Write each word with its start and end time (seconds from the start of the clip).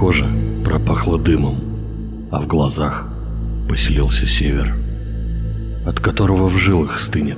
Моя 0.00 0.12
кожа 0.12 0.26
пропахла 0.64 1.18
дымом, 1.18 1.56
а 2.30 2.40
в 2.40 2.46
глазах 2.46 3.06
поселился 3.68 4.26
север, 4.26 4.74
от 5.84 6.00
которого 6.00 6.46
в 6.46 6.56
жилах 6.56 6.98
стынет 6.98 7.36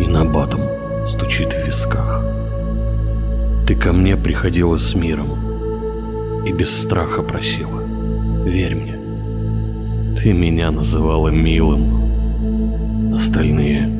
и 0.00 0.06
на 0.06 0.24
батом 0.24 0.62
стучит 1.06 1.52
в 1.52 1.64
висках. 1.64 2.24
Ты 3.68 3.76
ко 3.76 3.92
мне 3.92 4.16
приходила 4.16 4.78
с 4.78 4.96
миром 4.96 5.28
и 6.44 6.50
без 6.50 6.76
страха 6.76 7.22
просила, 7.22 7.82
верь 8.44 8.74
мне. 8.74 8.96
Ты 10.20 10.32
меня 10.32 10.72
называла 10.72 11.28
милым, 11.28 13.14
остальные 13.14 13.90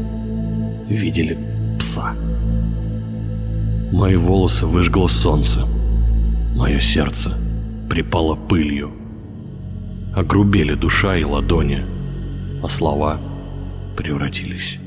видели 0.88 1.38
пса. 1.78 2.14
Мои 3.92 4.16
волосы 4.16 4.66
выжгло 4.66 5.06
солнце, 5.06 5.60
мое 6.56 6.80
сердце 6.80 7.43
припало 7.94 8.34
пылью. 8.34 8.90
Огрубели 10.16 10.74
душа 10.74 11.16
и 11.16 11.22
ладони, 11.22 11.84
а 12.60 12.68
слова 12.68 13.20
превратились 13.96 14.80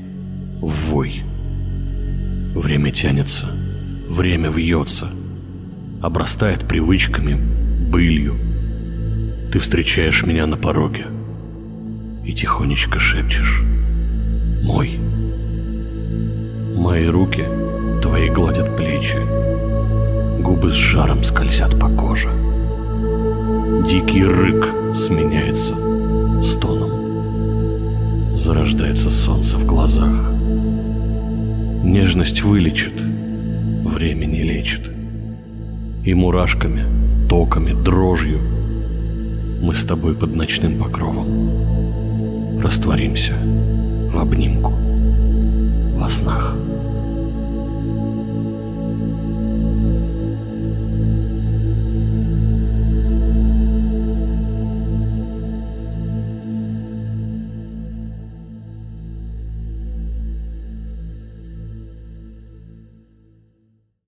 в 0.60 0.90
вой. 0.90 1.22
Время 2.54 2.92
тянется, 2.92 3.46
время 4.10 4.50
вьется, 4.50 5.08
обрастает 6.02 6.68
привычками, 6.68 7.38
былью. 7.90 8.34
Ты 9.54 9.58
встречаешь 9.58 10.26
меня 10.26 10.46
на 10.46 10.58
пороге 10.58 11.06
и 12.26 12.34
тихонечко 12.34 12.98
шепчешь 12.98 13.62
«Мой». 14.62 15.00
Мои 16.76 17.06
руки 17.06 17.46
твои 18.02 18.28
гладят 18.28 18.76
плечи, 18.76 19.18
губы 20.42 20.70
с 20.70 20.74
жаром 20.74 21.22
скользят 21.22 21.80
по 21.80 21.88
коже. 21.88 22.47
Дикий 23.86 24.24
рык 24.24 24.94
сменяется 24.94 25.74
стоном. 26.42 28.36
Зарождается 28.36 29.10
солнце 29.10 29.58
в 29.58 29.66
глазах. 29.66 30.32
Нежность 31.84 32.42
вылечит, 32.42 32.94
время 33.84 34.26
не 34.26 34.42
лечит. 34.42 34.90
И 36.04 36.14
мурашками, 36.14 36.84
токами, 37.28 37.72
дрожью 37.72 38.38
мы 39.62 39.74
с 39.74 39.84
тобой 39.84 40.14
под 40.14 40.34
ночным 40.34 40.78
покровом 40.78 41.26
растворимся 42.60 43.34
в 44.12 44.18
обнимку 44.18 44.72
во 45.98 46.08
снах. 46.08 46.56